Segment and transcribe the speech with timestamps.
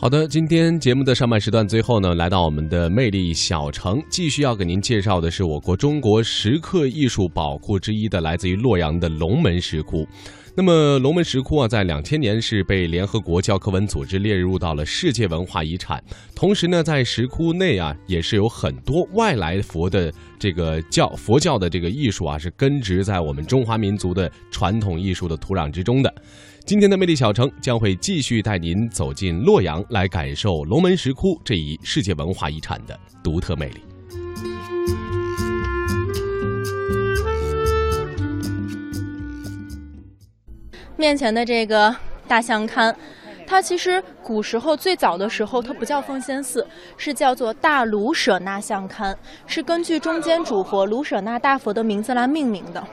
[0.00, 10.06] 好的，今天节目的上半时段最后呢，来到我们的魅力小城，继续要给您介绍的是我国中国石刻艺术宝库之一的来自于洛阳的龙门石窟。
[10.54, 16.02] 那么龙门石窟啊，在两千年是被联合国教科文组织列入到了世界文化遗产。
[16.34, 26.14] 同时呢，在石窟内啊，也是有很多外来佛的这个教佛教的这个艺术啊，是根植在我们中华民族的传统艺术的土壤之中的。
[26.68, 33.80] 今天的魅力小城将会继续带您走进洛阳，来感受龙门石窟这一世界文化遗产的独特魅力。
[40.98, 42.94] 面前的这个大象龛，
[43.48, 46.66] 它其实古时候最早的时候，它不叫奉先寺，
[46.98, 49.16] 是叫做大卢舍那像龛，
[49.46, 52.86] 是根据中间主佛卢舍那大佛的名字来命名的。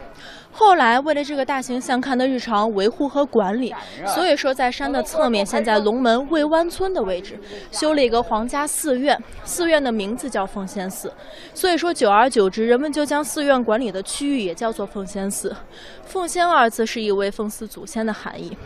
[0.53, 3.75] 后来，为了这个大型相龛的日常维护和管理，
[4.07, 7.37] 所以说在山的侧面，现在龙门魏湾村的位置，
[7.69, 11.11] 修了一个皇家寺院，寺院的名字叫奉先寺。
[11.53, 15.53] 所以说，久而久之，人们就将寺院管理的区域也叫做奉先寺。
[16.05, 18.57] 奉先二字是一位奉祀祖先的含义。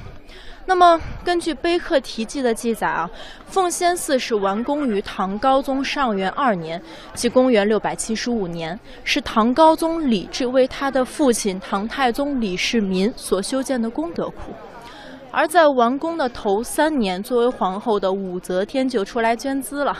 [0.70, 3.10] 那么，根据碑刻题记的记载啊，
[3.48, 6.80] 奉先寺是完工于唐高宗上元二年，
[7.16, 14.54] 即公元六百七十五年，是唐高宗李治为他的父亲唐太宗李世民所修建的功德库。
[15.32, 19.98] 而在完工的头三年，作为皇后的武则天就出来捐资了。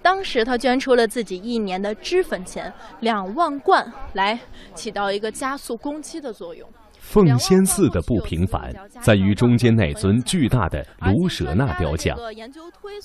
[0.00, 4.38] 当时她捐出了自己一年的脂粉钱两万贯，来
[4.74, 6.66] 起到一个加速工期的作用。
[7.08, 8.70] 奉仙寺的不平凡
[9.00, 12.14] 在于中间那尊巨大的卢舍那雕像。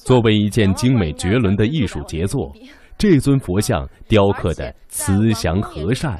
[0.04, 2.52] 作为一件精美绝伦的艺术杰作，
[2.98, 6.20] 这尊佛像雕刻的慈祥和善。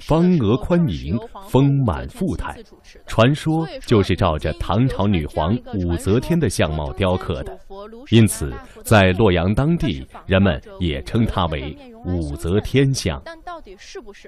[0.00, 1.16] 方额宽盈，
[1.48, 2.58] 丰满富态，
[3.06, 7.56] 传说就是照着唐朝女皇武则天的相貌雕刻的，
[8.10, 13.22] 因此在洛阳当地，人们也称它为武则天像。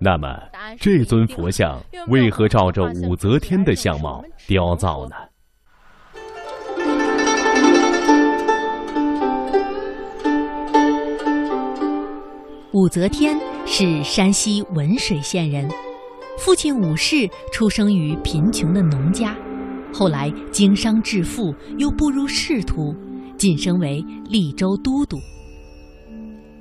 [0.01, 0.39] 那么，
[0.81, 5.17] 这尊佛像为何照着武则天的相貌雕造呢？
[12.73, 15.67] 武则天是山西文水县人，
[16.39, 19.35] 父亲武氏出生于贫穷的农家，
[19.93, 22.95] 后来经商致富，又步入仕途，
[23.39, 25.17] 晋升为利州都督。《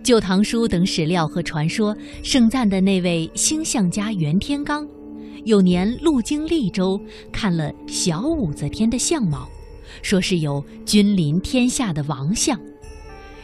[0.05, 4.87] 旧唐书》等史料和传说盛赞的那位星象家袁天罡，
[5.45, 7.01] 有年路经利州，
[7.31, 9.49] 看了小武则天的相貌，
[10.03, 12.55] 说是有君临天下的王相。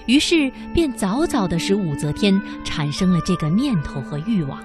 [0.05, 4.63] 于是便早早地使武则天产生了这个念头和欲望。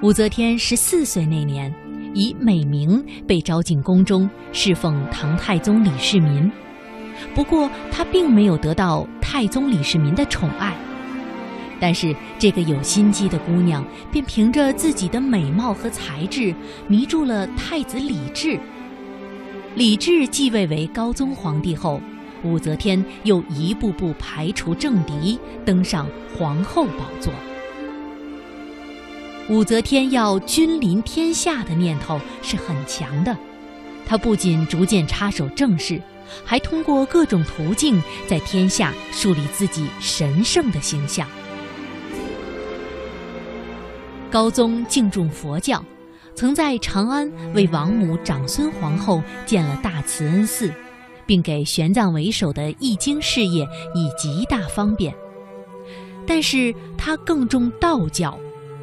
[0.00, 1.74] 武则天十四岁那年，
[2.14, 6.48] 以美名被招进宫中侍奉唐太宗李世民。
[7.34, 10.76] 不过她并没有得到太宗李世民的宠爱，
[11.80, 16.54] 但是这个有心机的姑娘便凭着自己的美貌和才智
[16.88, 18.58] 迷住了太子李治。
[19.74, 22.00] 李治继位为高宗皇帝后。
[22.44, 27.32] 武则天又一步步排除政敌，登上皇后宝座。
[29.48, 33.34] 武则天要君临天下的念头是很强的，
[34.04, 35.98] 她不仅逐渐插手政事，
[36.44, 41.28] 还通过各种途径在天下树立自己神圣的形象。
[44.30, 45.84] 高宗敬重佛教，
[46.34, 50.72] 曾在长安为王母长孙皇后建了大慈恩寺。
[51.26, 55.14] 并给玄奘为首的译经事业以极大方便，
[56.26, 58.38] 但是他更重道教，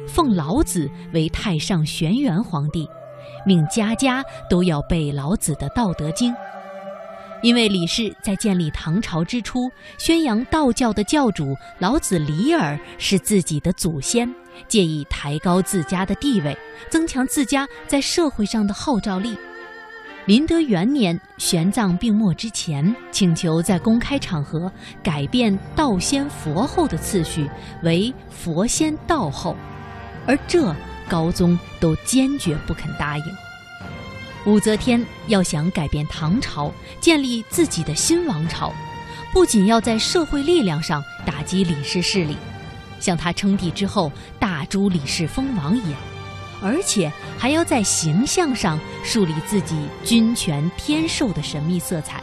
[0.08, 2.84] 奉老子为太上玄元皇帝，
[3.46, 6.32] 命家家都要背老子的《道德经》。
[7.42, 14.32] 因为李氏在建立唐朝之初，宣扬道教的教主老子李耳是自己的祖先，
[14.68, 16.56] 借以抬高自家的地位，
[16.88, 19.36] 增强自家在社会上的号召力。
[20.24, 24.70] 麟德元年，玄奘病没之前，请求在公开场合
[25.02, 27.50] 改变道先佛后的次序
[27.82, 29.56] 为佛先道后，
[30.28, 30.72] 而这
[31.08, 33.24] 高宗都坚决不肯答应。
[34.44, 38.72] 武则天要想改变唐朝，建立自己的新王朝，
[39.32, 42.36] 不仅要在社会力量上打击李氏势力，
[42.98, 44.10] 像他称帝之后
[44.40, 46.00] 大诛李氏封王一样。
[46.60, 52.22] 而且还要在形象上树立自己君权天授的神秘色彩，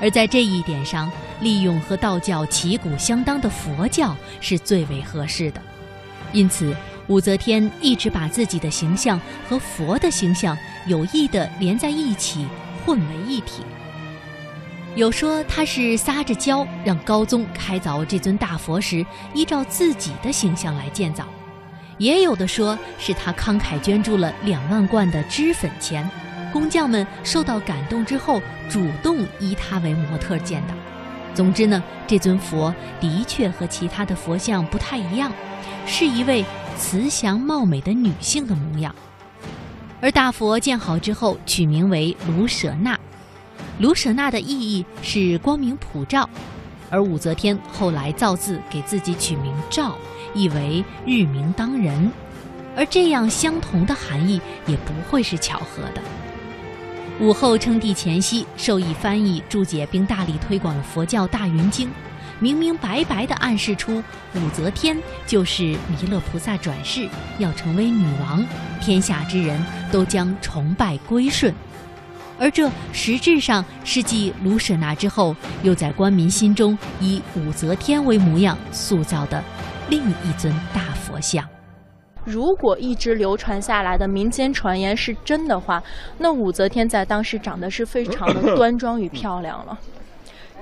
[0.00, 1.10] 而在这一点上，
[1.40, 5.60] 利用和道教旗鼓相当的佛教是最为合适的。
[6.32, 6.74] 因此，
[7.08, 10.56] 武则天一直把自己的形象和佛的形象
[10.86, 12.46] 有意地连在一起，
[12.84, 13.62] 混为一体。
[14.94, 19.04] 有说她是撒着娇让高宗开凿这尊大佛时，
[19.34, 21.24] 依照自己的形象来建造；
[21.98, 26.08] 也有的说是他慷慨捐助了两万贯的脂粉钱，
[26.52, 28.40] 工匠们受到感动之后，
[28.70, 30.74] 主动依他为模特建的。
[31.34, 35.32] 总之呢，这尊佛的确和其他的佛像不太一样，
[35.84, 36.44] 是一位
[36.76, 38.94] 慈祥貌美的女性的模样。
[40.00, 42.98] 而大佛建好之后，取名为卢舍那。
[43.78, 46.28] 卢舍那的意义是光明普照，
[46.90, 49.96] 而武则天后来造字给自己取名照，
[50.34, 52.10] 意为日明当人，
[52.76, 56.02] 而这样相同的含义也不会是巧合的。
[57.20, 61.88] 武后称帝前夕，授意翻译、注解并大力推广了佛教《大云经》，
[62.40, 64.02] 明明白白地暗示出
[64.34, 64.96] 武则天
[65.26, 67.08] 就是弥勒菩萨转世，
[67.38, 68.44] 要成为女王，
[68.80, 69.58] 天下之人
[69.90, 71.54] 都将崇拜归顺。
[72.38, 79.42] 而这实质上是继卢舍那之后，又在官民心中以武则天为模样塑造的
[79.88, 81.48] 另一尊大佛像。
[82.24, 85.80] 如果一直流传下来的民间传言是真的话，
[86.18, 89.78] 那武则天在当时长得是非常的 端庄与漂亮了。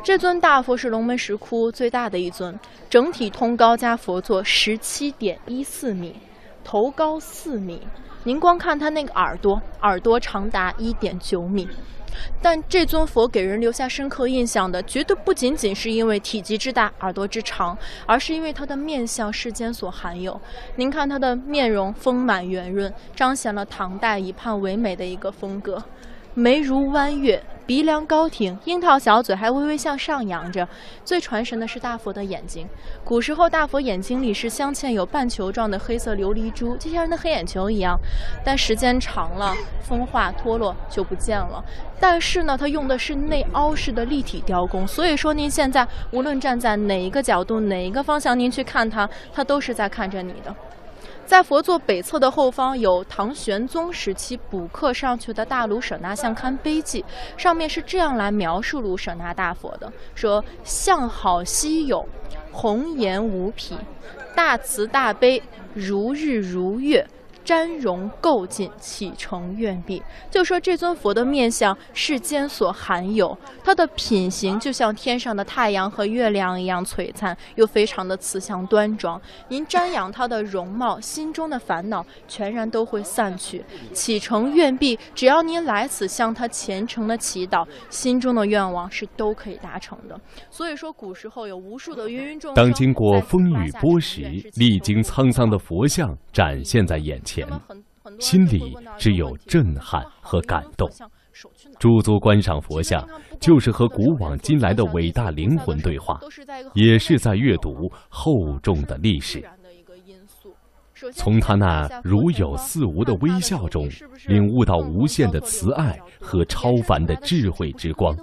[0.04, 2.58] 这尊大佛是龙门石窟最大的一尊，
[2.90, 6.16] 整体通高加佛座十七点一四米，
[6.64, 7.80] 头高四米。
[8.24, 11.68] 您光看它那个耳朵，耳朵长达一点九米，
[12.42, 20.40] 但这尊佛给人留下深刻印象的，绝对不仅仅是因为体积之大、耳朵之长，而是因为它的面相世间所罕有。
[20.74, 25.80] 您看它的面容丰满圆润，彰显了唐代一派唯美的一个风格。
[26.34, 30.66] 眉如弯月，鼻梁高挺，樱桃小嘴还微微向上扬着。
[31.04, 32.68] 最传神的是大佛的眼睛，
[33.04, 37.98] 古时候大佛眼睛里是镶嵌有半球状的黑色琉璃珠，就像人的黑眼球一样。
[38.44, 41.64] 但时间长了，风化脱落就不见了。
[42.00, 50.54] 但是呢，它用的是内凹式的立体雕工，所以说您现在无论站在哪一个角度、哪一个方向，您去看它，它都是在看着你的。
[51.32, 57.02] 在佛座北侧的后方有唐玄宗时期补刻上去的大卢舍那像龛碑记，
[57.38, 62.06] 上面是这样来描述卢舍那大佛的：说相好稀有，
[62.52, 63.74] 红颜无匹，
[64.36, 65.42] 大慈大悲，
[65.72, 67.08] 如日如月。
[67.44, 70.02] 瞻容构尽，启程愿毕。
[70.30, 79.20] 就说这尊佛的面相世间所罕有，它的品行就像天上的太阳和月亮一样璀璨，又非常的慈祥端庄。
[79.48, 83.64] 您瞻仰它的容貌，心中的烦恼全然都会散去。
[83.92, 90.18] 启程愿毕，只要您来此向他虔诚的祈祷，心中的愿望是都可以达成的。
[90.50, 94.22] 所以说，古时候有无数的芸芸众生，当经过风雨波时、
[94.54, 97.31] 历经沧桑的佛像展现在眼前。
[97.32, 97.48] 前，
[98.18, 100.86] 心里只有震撼和感动。
[101.78, 103.08] 驻足观赏佛像，
[103.40, 106.20] 就是和古往今来的伟大灵魂对话，
[106.74, 109.42] 也是在阅读厚重的历史。
[111.14, 113.88] 从他那如有似无的微笑中，
[114.26, 118.14] 领悟到无限的慈爱和超凡的智慧之光；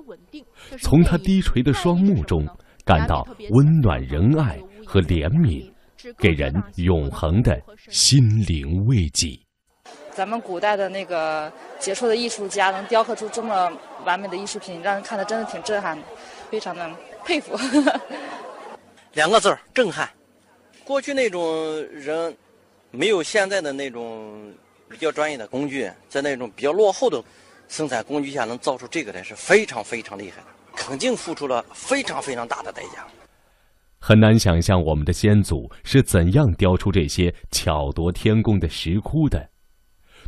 [0.79, 2.47] 从他低垂的双目中，
[2.85, 5.67] 感到温暖仁爱和怜悯。
[6.17, 9.39] 给人永恒的心灵慰藉。
[10.11, 13.71] 咱们古代的那个杰出的艺术家能雕刻出这么
[14.06, 16.03] 完美的艺术品，让人看的真的挺震撼的，
[16.49, 16.91] 非常的
[17.23, 17.57] 佩服。
[19.13, 20.09] 两个字儿：震撼。
[20.83, 22.35] 过去那种人
[22.91, 24.53] 没有现在的那种
[24.89, 27.23] 比较专业的工具，在那种比较落后的
[27.68, 33.07] 生产工具下能造出这个来，是非常非常厉害的，肯定付出了非常非常大的代价。
[33.99, 39.49] 很难想象我们的先祖是怎样雕出这些巧夺天工的石窟的。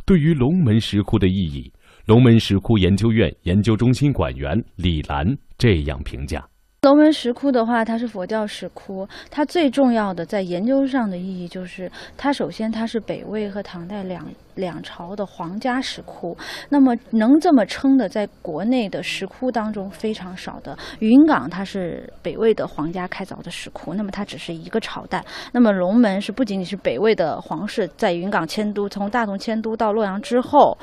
[0.04, 1.72] 对于龙门石窟的意义，
[2.06, 5.26] 龙门石窟研究院研究中心馆员李兰
[5.56, 6.46] 这样评价。
[6.82, 16.36] 龙门石窟的话，它是佛教石窟，它最重要的在研究上的意义就是，它首先它是北魏和唐代两两朝的皇家石窟。
[16.70, 20.76] 那么能这么称的，在国内的石窟当中非常少的。
[20.98, 25.24] 云冈它是北魏的皇家开凿的石窟，那么它只是一个朝代。
[25.52, 30.76] 那么龙门是不仅仅是北魏的皇室在云冈迁都，从大同迁都到洛阳之后。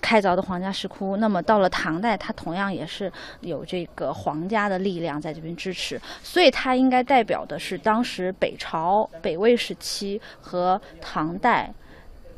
[0.00, 3.10] 开凿的皇家石窟，那么到了唐代，它同样也是
[3.40, 11.72] 有这个皇家的力量在这边支持，所以它应该代表的是当时北朝北魏时期和唐代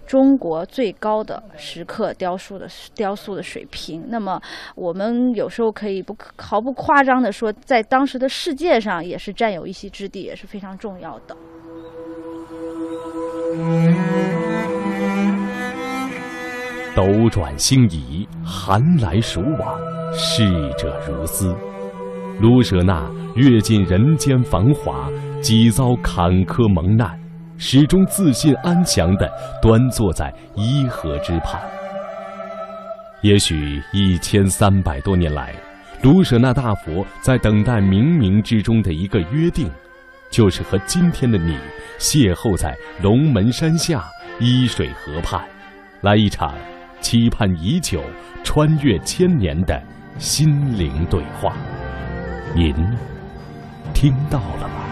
[0.07, 4.05] 中国最高的石刻雕塑的雕塑的水平。
[4.09, 4.41] 那么
[4.77, 11.37] 我们有时候可以不毫不夸张的说，在当时的世界上也是占有一席之地，也是非常重要的。
[16.97, 19.79] 斗转星移，寒来暑往，
[20.15, 20.49] 逝
[20.79, 21.55] 者如斯。
[22.41, 25.11] 卢舍那阅尽人间繁华，
[25.43, 27.21] 几遭坎坷蒙难，
[27.59, 31.61] 始终自信安详地端坐在伊河之畔。
[33.21, 35.55] 也许一千三百多年来，
[36.03, 39.71] 卢舍那大佛在等待冥冥之中的一个约定，
[40.31, 41.59] 就是和今天的你
[41.99, 44.03] 邂逅在龙门山下
[44.41, 45.39] 伊水河畔，
[46.01, 46.55] 来一场
[47.01, 48.03] 期盼已久、
[48.43, 49.83] 穿越千年的
[50.19, 51.55] 心灵对话。
[52.55, 52.75] 您
[53.93, 54.86] 听到了吗？